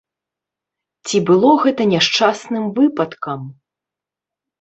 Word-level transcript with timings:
Ці 1.09 1.17
было 1.29 1.51
гэта 1.65 1.85
няшчасным 1.93 2.65
выпадкам? 2.79 3.45